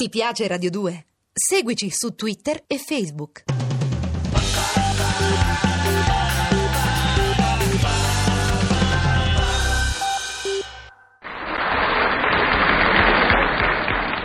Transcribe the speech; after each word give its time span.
Ti 0.00 0.08
piace 0.10 0.46
Radio 0.46 0.70
2? 0.70 1.06
Seguici 1.32 1.90
su 1.90 2.14
Twitter 2.14 2.62
e 2.68 2.78
Facebook. 2.78 3.42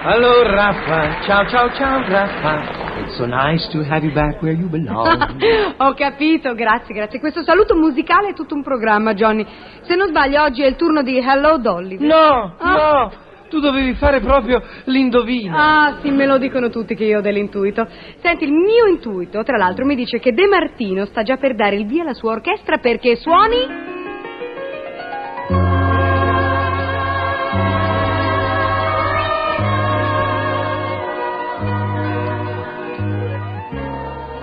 Hello, 0.06 0.44
Rafa. 0.44 1.22
Ciao, 1.26 1.48
ciao, 1.48 1.70
ciao, 1.78 2.02
Rafa. 2.10 3.02
It's 3.06 3.16
so 3.18 3.26
nice 3.26 3.66
to 3.72 3.84
have 3.84 4.04
you 4.04 4.14
back 4.14 4.42
where 4.42 4.54
you 4.54 4.68
belong. 4.68 5.08
Ho 5.80 5.94
capito, 5.94 6.54
grazie, 6.56 6.94
grazie. 6.94 7.20
Questo 7.20 7.42
saluto 7.44 7.74
musicale 7.76 8.30
è 8.30 8.34
tutto 8.34 8.54
un 8.54 8.64
programma, 8.64 9.14
Johnny. 9.14 9.46
Se 9.84 9.96
non 9.96 10.08
sbaglio, 10.10 10.42
oggi 10.44 10.62
è 10.62 10.68
il 10.68 10.76
turno 10.76 11.04
di 11.04 11.18
Hello 11.20 11.58
Dolly. 11.58 11.98
no, 12.06 12.56
Ah. 12.60 12.72
no. 12.74 13.12
Tu 13.54 13.60
dovevi 13.60 13.94
fare 13.94 14.20
proprio 14.20 14.64
l'indovino. 14.86 15.56
Ah, 15.56 16.00
sì, 16.02 16.10
me 16.10 16.26
lo 16.26 16.40
dicono 16.40 16.72
tutti 16.72 16.96
che 16.96 17.04
io 17.04 17.20
ho 17.20 17.22
dell'intuito. 17.22 17.88
Senti, 18.20 18.46
il 18.46 18.52
mio 18.52 18.88
intuito, 18.88 19.44
tra 19.44 19.58
l'altro, 19.58 19.86
mi 19.86 19.94
dice 19.94 20.18
che 20.18 20.34
De 20.34 20.48
Martino 20.48 21.06
sta 21.06 21.22
già 21.22 21.38
per 21.38 21.54
dare 21.54 21.76
il 21.76 21.86
via 21.86 22.02
alla 22.02 22.16
sua 22.16 22.32
orchestra 22.32 22.80
perché 22.80 23.16
suoni... 23.16 23.92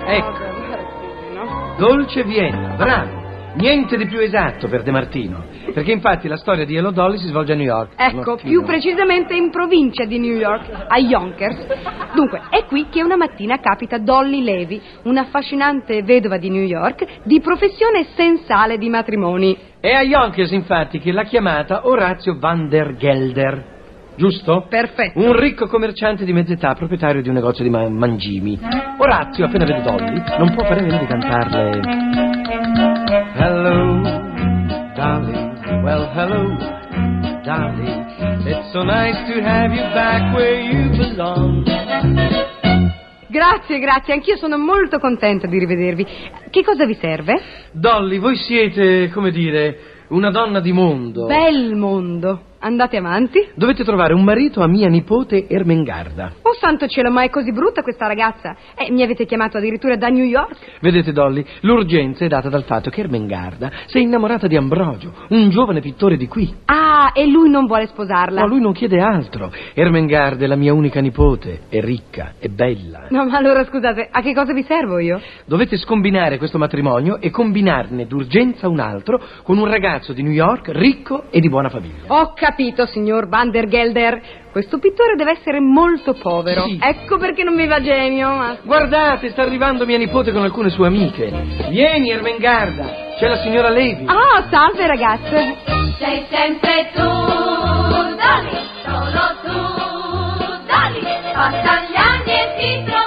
Ecco, 0.06 0.39
Dolce 1.79 2.23
Vienna, 2.23 2.75
bravo. 2.77 3.20
Niente 3.55 3.97
di 3.97 4.07
più 4.07 4.21
esatto 4.21 4.69
per 4.69 4.83
De 4.83 4.93
Martino. 4.93 5.45
Perché 5.75 5.91
infatti 5.93 6.29
la 6.29 6.37
storia 6.37 6.65
di 6.65 6.77
Hello 6.77 6.91
Dolly 6.91 7.19
si 7.19 7.27
svolge 7.27 7.53
a 7.53 7.57
New 7.57 7.65
York. 7.65 7.93
Ecco, 7.97 8.33
Martino. 8.33 8.37
più 8.37 8.63
precisamente 8.65 9.35
in 9.35 9.51
provincia 9.51 10.05
di 10.05 10.19
New 10.19 10.37
York, 10.37 10.87
a 10.89 10.99
Yonkers. 10.99 11.67
Dunque, 12.15 12.43
è 12.49 12.65
qui 12.67 12.87
che 12.89 13.03
una 13.03 13.17
mattina 13.17 13.59
capita 13.59 13.99
Dolly 13.99 14.43
Levy, 14.43 14.81
un'affascinante 15.03 16.03
vedova 16.03 16.39
di 16.39 16.48
New 16.48 16.62
York, 16.62 17.05
di 17.25 17.41
professione 17.41 18.07
sensale 18.15 18.79
di 18.79 18.89
matrimoni. 18.89 19.57
È 19.81 19.92
a 19.92 20.03
Yonkers, 20.03 20.53
infatti, 20.53 20.98
che 20.98 21.11
l'ha 21.11 21.25
chiamata 21.25 21.89
Orazio 21.89 22.39
van 22.39 22.69
der 22.69 22.97
Gelder. 22.97 23.79
Giusto? 24.14 24.67
Perfetto. 24.69 25.19
Un 25.19 25.33
ricco 25.33 25.67
commerciante 25.67 26.25
di 26.25 26.33
mezz'età, 26.33 26.75
proprietario 26.75 27.23
di 27.23 27.29
un 27.29 27.35
negozio 27.35 27.64
di 27.64 27.70
ma- 27.70 27.89
mangimi. 27.89 28.59
Orazio, 28.98 29.47
appena 29.47 29.64
vede 29.64 29.83
Dolly, 29.83 30.23
non 30.39 30.55
può 30.55 30.64
fare 30.64 30.81
a 30.81 30.83
meno 30.83 30.98
di 30.98 31.07
cantarle. 31.07 32.89
Hello, 33.11 34.00
Dolly. 34.94 35.83
Well, 35.83 36.06
hello, 36.14 36.55
Dolly. 37.42 37.91
It's 38.47 38.70
so 38.72 38.84
nice 38.84 39.17
to 39.27 39.42
have 39.42 39.72
you 39.72 39.83
back 39.92 40.33
where 40.33 40.61
you 40.61 40.91
belong. 40.97 41.64
Grazie, 43.27 43.80
grazie, 43.80 44.12
anch'io 44.12 44.36
sono 44.36 44.58
molto 44.58 45.00
contenta 45.00 45.48
di 45.48 45.58
rivedervi. 45.58 46.06
Che 46.50 46.62
cosa 46.62 46.86
vi 46.86 46.94
serve? 47.00 47.41
Dolly, 47.72 48.19
voi 48.20 48.36
siete, 48.36 49.11
come 49.11 49.33
dire, 49.33 50.05
una 50.11 50.30
donna 50.30 50.61
di 50.61 50.70
mondo. 50.70 51.27
Bel 51.27 51.74
mondo. 51.74 52.50
Andate 52.62 52.98
avanti. 52.98 53.48
Dovete 53.55 53.84
trovare 53.84 54.12
un 54.12 54.22
marito 54.22 54.61
a 54.61 54.69
mia 54.69 54.86
nipote 54.86 55.47
Ermengarda. 55.48 56.33
Oh 56.42 56.53
santo 56.53 56.86
cielo, 56.89 57.11
ma 57.11 57.22
è 57.22 57.30
così 57.30 57.52
brutta 57.52 57.80
questa 57.80 58.06
ragazza? 58.06 58.55
Eh, 58.77 58.91
mi 58.91 59.02
avete 59.02 59.25
chiamato 59.25 59.56
addirittura 59.56 59.97
da 59.97 60.08
New 60.08 60.25
York? 60.25 60.78
Vedete, 60.80 61.11
Dolly, 61.11 61.42
l'urgenza 61.61 62.27
è 62.27 62.28
data 62.28 62.50
dal 62.50 62.64
fatto 62.64 62.91
che 62.91 63.00
Ermengarda 63.00 63.70
si 63.86 63.97
è 63.97 64.00
innamorata 64.02 64.47
di 64.47 64.56
Ambrogio, 64.56 65.14
un 65.30 65.48
giovane 65.48 65.80
pittore 65.80 66.19
di 66.19 66.28
qui. 66.28 66.55
Ah, 66.67 67.12
e 67.14 67.27
lui 67.27 67.48
non 67.48 67.64
vuole 67.64 67.86
sposarla. 67.86 68.42
Ma 68.42 68.47
lui 68.47 68.61
non 68.61 68.74
chiede 68.74 69.00
altro. 69.00 69.50
Ermengarda 69.72 70.45
è 70.45 70.47
la 70.47 70.56
mia 70.56 70.74
unica 70.74 71.00
nipote, 71.00 71.62
è 71.70 71.80
ricca, 71.80 72.34
è 72.39 72.48
bella. 72.48 73.06
No, 73.08 73.24
ma 73.24 73.39
allora 73.39 73.64
scusate, 73.64 74.06
a 74.11 74.20
che 74.20 74.34
cosa 74.34 74.52
vi 74.52 74.64
servo 74.64 74.98
io? 74.98 75.19
Dovete 75.47 75.78
scombinare 75.78 76.36
questo 76.36 76.58
matrimonio 76.58 77.22
e 77.22 77.30
combinarne 77.30 78.06
d'urgenza 78.06 78.69
un 78.69 78.80
altro 78.80 79.19
con 79.45 79.56
un 79.56 79.67
ragazzo 79.67 80.12
di 80.12 80.23
New 80.23 80.33
York 80.33 80.68
ricco 80.74 81.24
e 81.30 81.40
di 81.40 81.48
buona 81.48 81.70
famiglia. 81.70 82.05
Ho 82.08 82.35
capito, 82.35 82.48
signor 82.86 83.28
Van 83.28 83.50
der 83.50 83.68
Gelder. 83.68 84.20
Questo 84.50 84.78
pittore 84.78 85.14
deve 85.14 85.33
essere 85.33 85.61
molto 85.61 86.14
povero. 86.14 86.64
Sì. 86.64 86.78
Ecco 86.83 87.18
perché 87.18 87.44
non 87.44 87.55
mi 87.55 87.66
va 87.66 87.80
genio. 87.80 88.28
Ma... 88.30 88.56
Guardate, 88.62 89.30
sta 89.30 89.42
arrivando 89.42 89.86
mia 89.86 89.98
nipote 89.98 90.33
con 90.33 90.42
alcune 90.42 90.70
sue 90.70 90.86
amiche. 90.86 91.30
Vieni, 91.68 92.11
Ermengarda, 92.11 93.14
c'è 93.18 93.28
la 93.28 93.40
signora 93.42 93.68
Levi. 93.68 94.05
Ah, 94.06 94.46
salve 94.50 94.86
ragazze. 94.86 95.56
Sei 95.98 96.24
sempre 96.30 96.90
tu, 96.94 97.02
Dolly, 97.02 98.58
solo 98.84 99.34
tu, 99.42 99.58
Dolly. 100.67 101.18
Passano 101.32 101.86
gli 101.88 101.96
anni 101.96 102.32
e 102.32 102.55
ti 102.58 102.84
troviamo 102.84 102.99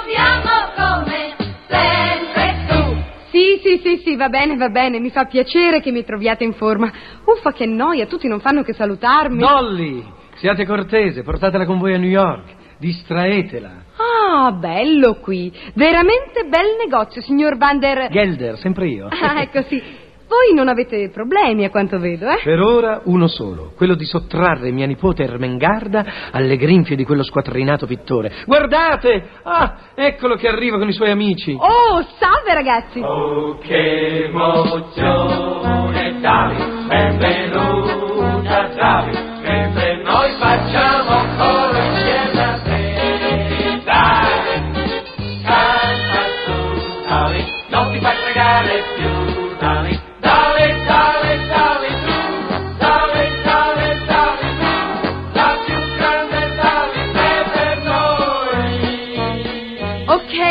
Sì, 3.94 4.02
sì, 4.02 4.16
va 4.16 4.28
bene, 4.28 4.56
va 4.56 4.68
bene. 4.70 4.98
Mi 4.98 5.10
fa 5.10 5.26
piacere 5.26 5.80
che 5.80 5.92
mi 5.92 6.04
troviate 6.04 6.42
in 6.44 6.54
forma. 6.54 6.90
Uffa, 7.24 7.52
che 7.52 7.66
noia, 7.66 8.06
tutti 8.06 8.26
non 8.26 8.40
fanno 8.40 8.62
che 8.62 8.72
salutarmi. 8.72 9.38
Dolly, 9.38 10.04
siate 10.34 10.66
cortese, 10.66 11.22
portatela 11.22 11.64
con 11.64 11.78
voi 11.78 11.94
a 11.94 11.98
New 11.98 12.08
York, 12.08 12.54
distraetela. 12.78 13.82
Ah, 13.96 14.50
bello 14.52 15.14
qui. 15.20 15.52
Veramente 15.74 16.44
bel 16.48 16.76
negozio, 16.78 17.20
signor 17.20 17.56
Van 17.56 17.78
der... 17.78 18.08
Gelder, 18.10 18.58
sempre 18.58 18.88
io. 18.88 19.08
Ah, 19.08 19.42
ecco 19.42 19.62
sì. 19.62 20.02
Voi 20.34 20.52
non 20.52 20.66
avete 20.66 21.10
problemi, 21.10 21.64
a 21.64 21.70
quanto 21.70 22.00
vedo, 22.00 22.28
eh? 22.28 22.40
Per 22.42 22.60
ora 22.60 23.02
uno 23.04 23.28
solo, 23.28 23.70
quello 23.76 23.94
di 23.94 24.04
sottrarre 24.04 24.72
mia 24.72 24.84
nipote 24.84 25.22
Ermengarda 25.22 26.04
alle 26.32 26.56
grinfie 26.56 26.96
di 26.96 27.04
quello 27.04 27.22
squattrinato 27.22 27.86
pittore. 27.86 28.32
Guardate! 28.44 29.28
Ah, 29.44 29.76
eccolo 29.94 30.34
che 30.34 30.48
arriva 30.48 30.76
con 30.76 30.88
i 30.88 30.92
suoi 30.92 31.12
amici. 31.12 31.52
Oh, 31.56 32.04
salve 32.18 32.52
ragazzi. 32.52 32.98
Oh, 32.98 33.58
che 33.58 34.24
emozione, 34.24 36.18
Dali, 36.20 36.86
benvenuta, 36.88 37.93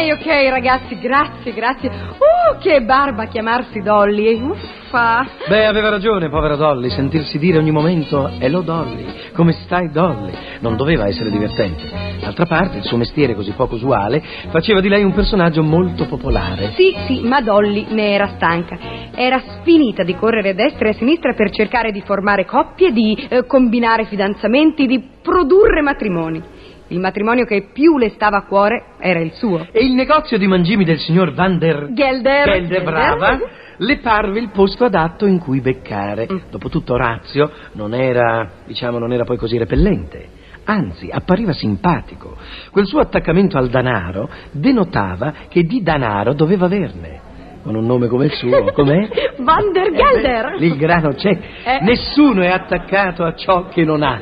Ok, 0.04 0.20
ok, 0.20 0.50
ragazzi, 0.50 1.00
grazie, 1.00 1.54
grazie. 1.54 1.90
Uh, 1.90 2.58
che 2.60 2.82
barba 2.82 3.28
chiamarsi 3.28 3.80
Dolly. 3.80 4.34
Uffa. 4.42 5.26
Beh, 5.48 5.66
aveva 5.66 5.88
ragione, 5.88 6.28
povera 6.28 6.58
Dolly, 6.58 6.90
sentirsi 6.90 7.40
dire 7.40 7.58
ogni 7.58 7.72
momento 7.72 8.30
Hello 8.38 8.60
Dolly, 8.60 9.06
come 9.34 9.54
stai 9.54 9.90
Dolly? 9.92 10.34
Non 10.60 10.76
doveva 10.76 11.08
essere 11.08 11.30
divertente. 11.30 11.90
D'altra 12.20 12.46
parte, 12.46 12.80
il 12.80 12.84
suo 12.84 12.98
mestiere 12.98 13.34
così 13.34 13.52
poco 13.52 13.76
usuale 13.76 14.22
faceva 14.50 14.82
di 14.82 14.90
lei 14.90 15.04
un 15.06 15.14
personaggio 15.14 15.64
molto 15.64 16.06
popolare. 16.06 16.74
Sì, 16.76 16.94
sì, 17.08 17.22
ma 17.22 17.40
Dolly 17.40 17.86
ne 17.92 18.12
era 18.12 18.28
stanca. 18.36 18.78
Era 19.16 19.40
sfinita 19.40 20.04
di 20.04 20.16
correre 20.18 20.50
a 20.50 20.54
destra 20.54 20.88
e 20.88 20.92
a 20.92 20.96
sinistra 20.96 21.34
per 21.34 21.50
cercare 21.50 21.94
di 21.94 22.02
formare 22.02 22.44
coppie, 22.44 22.92
di 22.92 23.16
eh, 23.30 23.46
combinare 23.46 24.04
fidanzamenti, 24.04 24.86
di 24.86 25.02
produrre 25.22 25.82
matrimoni. 25.82 26.53
Il 26.88 27.00
matrimonio 27.00 27.46
che 27.46 27.70
più 27.74 27.98
le 27.98 28.10
stava 28.10 28.38
a 28.38 28.46
cuore 28.46 28.96
era 29.00 29.20
il 29.20 29.32
suo. 29.34 29.68
E 29.72 29.84
il 29.84 29.94
negozio 29.94 30.38
di 30.38 30.48
mangimi 30.48 30.84
del 30.84 31.00
signor 31.00 31.34
Van 31.34 31.58
der 31.58 31.90
Gelder. 31.94 32.46
Gelder, 32.46 32.84
brava, 32.84 33.40
le 33.78 33.98
parve 33.98 34.40
il 34.40 34.50
posto 34.50 34.86
adatto 34.86 35.26
in 35.26 35.40
cui 35.40 35.62
beccare. 35.62 36.28
Mm. 36.32 36.38
Dopotutto 36.52 36.94
Orazio 36.94 37.52
non 37.74 37.94
era, 37.94 38.50
diciamo, 38.66 39.00
non 39.00 39.14
era 39.14 39.24
poi 39.24 39.38
così 39.38 39.58
repellente. 39.58 40.42
Anzi, 40.66 41.10
appariva 41.12 41.52
simpatico. 41.54 42.38
Quel 42.72 42.86
suo 42.86 43.00
attaccamento 43.00 43.58
al 43.58 43.70
danaro 43.70 44.30
denotava 44.52 45.34
che 45.50 45.64
di 45.64 45.82
danaro 45.82 46.34
doveva 46.34 46.66
averne. 46.66 47.32
Con 47.64 47.76
un 47.76 47.86
nome 47.86 48.08
come 48.08 48.26
il 48.26 48.34
suo, 48.34 48.72
com'è? 48.74 49.08
Van 49.38 49.72
der 49.72 49.92
Gelder. 49.94 50.56
Lì 50.58 50.68
il 50.68 50.78
grano 50.78 51.14
c'è. 51.14 51.38
Eh. 51.64 51.80
Nessuno 51.82 52.42
è 52.42 52.50
attaccato 52.50 53.24
a 53.24 53.34
ciò 53.36 53.68
che 53.68 53.84
non 53.84 54.04
ha. 54.04 54.22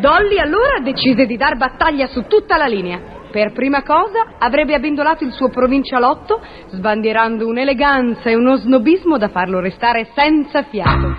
Dolly 0.00 0.38
allora 0.38 0.80
decise 0.82 1.26
di 1.26 1.36
dar 1.36 1.56
battaglia 1.56 2.06
su 2.06 2.26
tutta 2.26 2.56
la 2.56 2.66
linea. 2.66 3.14
Per 3.30 3.52
prima 3.52 3.82
cosa 3.82 4.34
avrebbe 4.38 4.74
abbindolato 4.74 5.24
il 5.24 5.32
suo 5.32 5.48
provincialotto, 5.48 6.40
sbandierando 6.68 7.46
un'eleganza 7.46 8.30
e 8.30 8.34
uno 8.34 8.56
snobismo 8.56 9.18
da 9.18 9.28
farlo 9.28 9.60
restare 9.60 10.08
senza 10.14 10.62
fiato. 10.64 11.16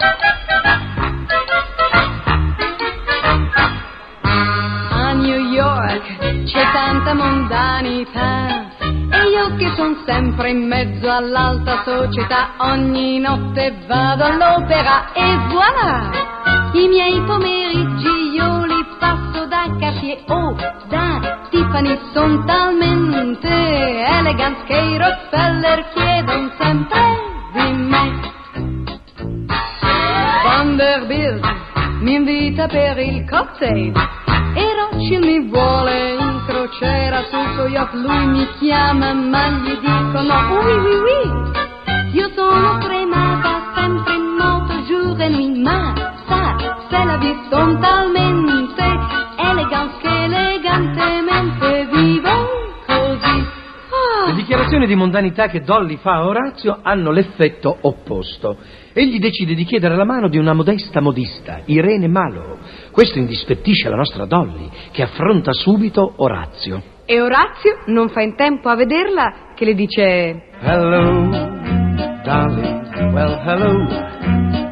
A 4.21 5.13
New 5.13 5.39
York 5.51 6.44
c'è 6.45 6.71
tanta 6.71 7.13
mondanità 7.13 8.71
e 8.80 9.30
io 9.30 9.56
che 9.57 9.71
son 9.75 10.01
sempre 10.06 10.50
in 10.50 10.68
mezzo 10.68 11.09
all'alta 11.09 11.83
società 11.83 12.53
ogni 12.57 13.19
notte 13.19 13.73
vado 13.88 14.23
all'opera 14.23 15.13
e 15.13 15.38
voilà 15.50 16.09
I 16.73 16.88
miei 16.88 17.21
pomeriggi 17.21 18.17
io 20.07 20.15
li 20.15 20.24
passo 20.25 20.88
da 20.88 21.19
Cartier 21.51 21.65
o 21.65 21.81
da 21.81 21.98
son 22.13 22.45
talmente 22.45 23.48
elegant 23.48 24.63
che 24.65 24.77
i 24.77 24.98
Rockefeller 24.98 25.86
chiedono 25.94 26.51
sempre 26.57 27.00
di 27.54 27.71
me. 27.71 28.06
Vanderbilt 30.44 31.45
mi 32.00 32.15
invita 32.15 32.68
per 32.68 32.98
il 33.00 33.27
cocktail 33.30 33.94
e 34.56 34.74
Rothschild 34.75 35.25
mi 35.25 35.50
vuole 35.50 36.13
in 36.13 36.44
crociera 36.48 37.24
sul 37.30 37.54
suo 37.56 37.68
yacht. 37.68 37.94
Lui 37.94 38.25
mi 38.27 38.48
chiama 38.59 39.13
ma 39.13 39.50
gli 39.50 39.77
dico 39.77 40.21
no, 40.21 40.59
oui, 40.62 40.74
oui, 40.74 40.95
oui. 40.95 41.67
Di 54.88 54.95
mondanità 54.95 55.48
che 55.48 55.62
Dolly 55.62 55.98
fa 55.98 56.16
a 56.16 56.25
Orazio 56.25 56.80
hanno 56.81 57.12
l'effetto 57.12 57.78
opposto. 57.81 58.57
Egli 58.94 59.19
decide 59.19 59.54
di 59.54 59.63
chiedere 59.63 59.95
la 59.95 60.06
mano 60.06 60.28
di 60.28 60.39
una 60.39 60.54
modesta 60.54 61.00
modista, 61.00 61.62
Irene 61.66 62.07
Malo. 62.07 62.57
Questo 62.89 63.19
indispettisce 63.19 63.89
la 63.89 63.95
nostra 63.95 64.25
Dolly, 64.25 64.68
che 64.92 65.04
affronta 65.04 65.54
subito 65.54 66.13
Orazio. 66.18 66.81
E 67.06 67.22
Orazio 67.22 67.84
non 67.86 68.10
fa 68.10 68.22
in 68.22 68.36
tempo 68.36 68.69
a 68.69 68.75
vederla 68.75 69.54
che 69.56 69.66
le 69.66 69.75
dice 69.75 70.44
Hello, 70.62 71.30
Dolly. 72.24 72.75
Well, 73.13 73.40
hello, 73.45 73.86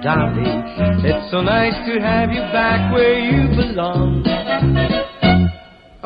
Dolly. 0.02 1.08
It's 1.08 1.30
so 1.30 1.42
nice 1.42 1.76
to 1.86 2.02
have 2.02 2.34
you 2.34 2.42
back 2.52 2.92
where 2.92 3.20
you 3.20 3.48
belong. 3.56 4.35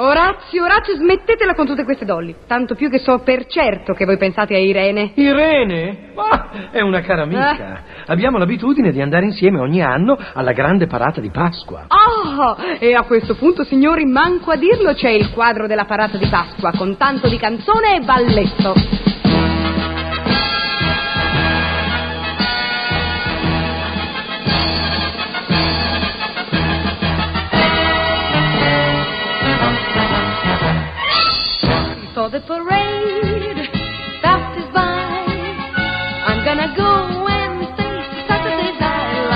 Orazio, 0.02 0.64
Orazio, 0.64 0.96
smettetela 0.96 1.54
con 1.54 1.66
tutte 1.66 1.84
queste 1.84 2.06
dolli. 2.06 2.34
Tanto 2.48 2.74
più 2.74 2.90
che 2.90 3.00
so 3.00 3.20
per 3.20 3.46
certo 3.48 3.94
che 3.94 4.06
voi 4.06 4.16
pensate 4.16 4.56
a 4.56 4.58
Irene. 4.58 5.12
Irene? 5.16 6.12
Ma 6.16 6.70
è 6.72 6.80
una 6.80 7.02
cara 7.02 7.24
amica. 7.24 7.82
Abbiamo 8.06 8.38
l'abitudine 8.38 8.94
di 8.94 9.02
andare 9.02 9.26
insieme 9.26 9.60
ogni 9.60 9.82
anno 9.82 10.18
alla 10.34 10.54
grande 10.54 10.88
parata 10.88 11.20
di 11.20 11.30
Pasqua. 11.30 11.88
Oh, 11.90 12.56
e 12.80 12.94
a 12.94 13.04
questo 13.04 13.36
punto, 13.36 13.66
signori, 13.66 14.06
manco 14.06 14.52
a 14.52 14.56
dirlo, 14.56 14.94
c'è 14.94 15.10
il 15.10 15.32
quadro 15.32 15.68
della 15.68 15.84
parata 15.84 16.18
di 16.18 16.28
Pasqua 16.28 16.72
con 16.78 16.96
tanto 16.96 17.28
di 17.28 17.38
canzone 17.38 17.98
e 17.98 18.00
balletto. 18.00 19.09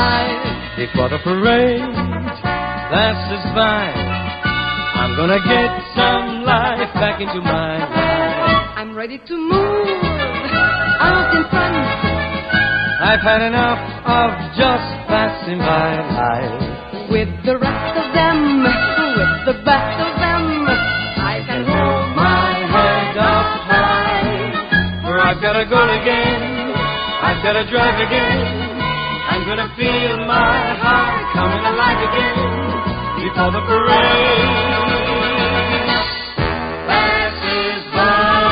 Night 0.04 0.76
Before 0.76 1.08
the 1.08 1.20
parade, 1.24 1.80
that's 2.92 3.22
just 3.32 3.48
fine. 3.56 3.96
I'm 5.00 5.16
gonna 5.16 5.40
get 5.40 5.70
some 5.96 6.44
life 6.44 6.92
back 7.00 7.22
into 7.22 7.40
my 7.40 7.80
life. 7.88 8.68
I'm 8.76 8.92
ready 8.96 9.18
to 9.18 9.36
move 9.38 9.88
out 11.00 11.30
in 11.38 11.44
front. 11.52 11.78
I've 13.00 13.24
had 13.24 13.42
enough 13.48 13.80
of 14.04 14.30
just 14.60 14.88
passing 15.08 15.60
by 15.60 15.90
life. 16.20 17.10
With 17.12 17.32
the 17.48 17.56
rest 17.60 17.96
of 18.04 18.08
them, 18.18 18.38
with 18.64 19.56
the 19.56 19.58
best 19.64 19.98
of 20.04 20.14
them, 20.20 20.44
I 21.32 21.36
can 21.48 21.64
hold 21.64 22.08
my 22.18 22.52
head 22.76 23.18
up 23.18 23.50
high. 23.72 25.06
For 25.06 25.16
I've 25.20 25.42
gotta 25.42 25.66
go 25.70 25.80
again, 25.80 26.74
I've 27.24 27.42
gotta 27.44 27.64
drive 27.72 27.98
again. 28.08 28.63
Feel 29.76 30.18
my 30.28 30.78
heart 30.78 31.34
coming 31.34 31.66
alive 31.66 31.98
again 31.98 32.38
before 33.18 33.50
the 33.50 33.62
parade 33.66 34.04
passes 36.86 37.82
by. 37.92 38.44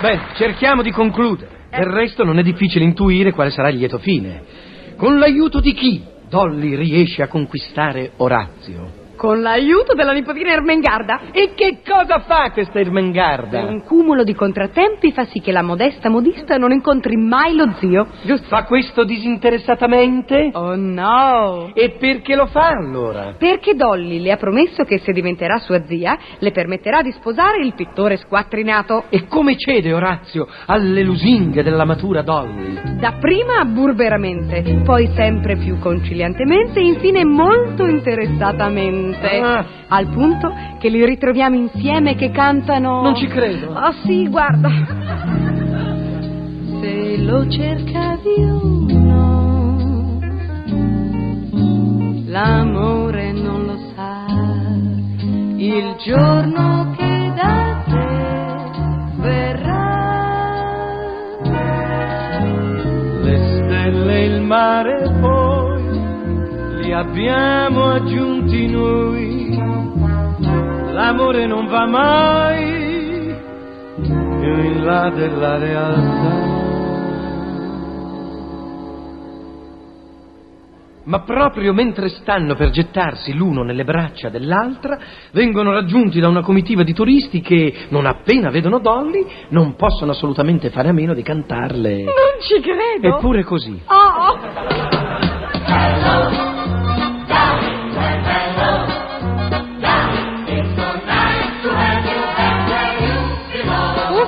Bene, 0.00 0.22
cerchiamo 0.34 0.82
di 0.82 0.92
concludere. 0.92 1.66
Del 1.70 1.86
resto 1.86 2.22
non 2.22 2.38
è 2.38 2.42
difficile 2.44 2.84
intuire 2.84 3.32
quale 3.32 3.50
sarà 3.50 3.70
il 3.70 3.78
lieto 3.78 3.98
fine. 3.98 4.44
Con 4.96 5.18
l'aiuto 5.18 5.58
di 5.58 5.72
chi 5.72 6.04
Dolly 6.28 6.76
riesce 6.76 7.22
a 7.22 7.26
conquistare 7.26 8.12
Orazio? 8.18 9.03
Con 9.16 9.40
l'aiuto 9.40 9.94
della 9.94 10.12
nipotina 10.12 10.52
Ermengarda. 10.52 11.20
E 11.30 11.52
che 11.54 11.78
cosa 11.86 12.20
fa 12.20 12.50
questa 12.52 12.80
Ermengarda? 12.80 13.62
un 13.64 13.82
cumulo 13.82 14.24
di 14.24 14.34
contrattempi 14.34 15.12
fa 15.12 15.24
sì 15.26 15.40
che 15.40 15.52
la 15.52 15.62
modesta 15.62 16.08
modista 16.08 16.56
non 16.56 16.72
incontri 16.72 17.16
mai 17.16 17.54
lo 17.54 17.72
zio. 17.78 18.06
Giusto? 18.22 18.46
Fa 18.48 18.64
questo 18.64 19.04
disinteressatamente? 19.04 20.50
Oh 20.52 20.76
no! 20.76 21.70
E 21.74 21.96
perché 21.98 22.34
lo 22.34 22.46
fa 22.46 22.68
allora? 22.68 23.34
Perché 23.38 23.74
Dolly 23.74 24.20
le 24.20 24.32
ha 24.32 24.36
promesso 24.36 24.84
che 24.84 24.98
se 24.98 25.12
diventerà 25.12 25.58
sua 25.58 25.84
zia 25.84 26.16
le 26.38 26.50
permetterà 26.50 27.02
di 27.02 27.12
sposare 27.12 27.62
il 27.64 27.74
pittore 27.74 28.16
squattrinato. 28.16 29.04
E 29.08 29.26
come 29.26 29.56
cede 29.56 29.92
Orazio 29.92 30.46
alle 30.66 31.02
lusinghe 31.02 31.62
della 31.62 31.84
matura 31.84 32.22
Dolly? 32.22 32.98
Dapprima 32.98 33.64
burberamente, 33.64 34.62
poi 34.84 35.10
sempre 35.14 35.56
più 35.56 35.78
conciliantemente 35.78 36.80
e 36.80 36.84
infine 36.84 37.24
molto 37.24 37.86
interessatamente. 37.86 39.03
Ah. 39.42 39.64
Al 39.88 40.08
punto 40.08 40.52
che 40.78 40.88
li 40.88 41.04
ritroviamo 41.04 41.56
insieme 41.56 42.14
che 42.14 42.30
cantano. 42.30 43.02
Non 43.02 43.14
ci 43.14 43.26
credo. 43.26 43.72
Oh 43.72 43.92
sì, 44.04 44.28
guarda. 44.28 44.68
Se 46.80 47.16
lo 47.18 47.48
cercavi 47.48 48.42
uno, 48.42 50.18
l'amore 52.26 53.32
non 53.32 53.64
lo 53.64 53.76
sa. 53.94 54.24
Il 55.56 55.94
giorno 56.04 56.94
che 56.96 57.32
da 57.34 57.82
te 57.86 58.06
verrà. 59.20 59.82
Le 63.22 63.36
stelle 63.38 64.14
e 64.14 64.24
il 64.24 64.42
mare 64.42 65.02
abbiamo 66.94 67.90
aggiunti 67.90 68.66
noi. 68.68 69.56
L'amore 70.92 71.46
non 71.46 71.66
va 71.66 71.86
mai 71.86 73.36
più 73.96 74.64
in 74.64 74.84
là 74.84 75.10
della 75.10 75.58
realtà. 75.58 76.52
Ma 81.06 81.20
proprio 81.20 81.74
mentre 81.74 82.08
stanno 82.08 82.54
per 82.54 82.70
gettarsi 82.70 83.34
l'uno 83.34 83.62
nelle 83.62 83.84
braccia 83.84 84.30
dell'altra, 84.30 84.98
vengono 85.32 85.72
raggiunti 85.72 86.18
da 86.18 86.28
una 86.28 86.40
comitiva 86.40 86.82
di 86.82 86.94
turisti 86.94 87.42
che, 87.42 87.88
non 87.90 88.06
appena 88.06 88.48
vedono 88.48 88.78
Dolly, 88.78 89.26
non 89.48 89.74
possono 89.76 90.12
assolutamente 90.12 90.70
fare 90.70 90.88
a 90.88 90.92
meno 90.92 91.12
di 91.12 91.22
cantarle. 91.22 92.04
Non 92.04 92.40
ci 92.40 92.58
credo. 92.60 93.16
Eppure 93.18 93.44
così. 93.44 93.78
Oh, 93.84 94.38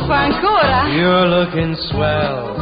uffa, 0.07 0.17
ancora. 0.31 0.89
You're 0.95 1.27
looking 1.27 1.75
swell. 1.91 2.55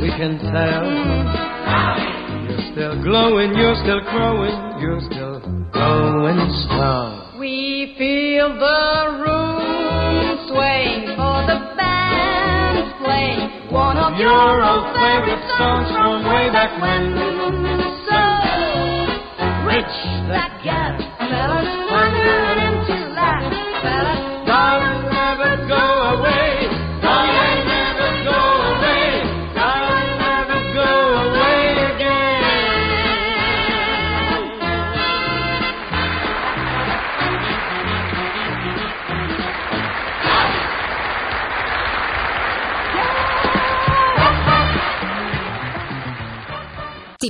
We 0.00 0.08
can 0.10 0.38
tell. 0.38 0.84
Mm. 0.84 2.48
You're 2.48 2.72
still 2.72 3.02
glowing, 3.02 3.54
you're 3.54 3.76
still 3.76 4.00
growing, 4.12 4.56
you're 4.80 5.00
still 5.00 5.40
growing 5.72 6.40
strong. 6.64 7.38
We 7.38 7.94
feel 7.96 8.48
the 8.52 9.24
room 9.24 10.48
swaying 10.48 11.16
for 11.16 11.46
the 11.48 11.72
band's 11.76 12.92
playing 13.02 13.72
one 13.72 13.96
of 13.96 14.18
Your 14.18 14.62
old 14.62 14.86
favorite 14.92 15.44
songs 15.56 15.88
from 15.88 16.24
way 16.28 16.50
back 16.52 16.70
when. 16.80 17.16
So 18.04 18.20
rich 19.64 20.13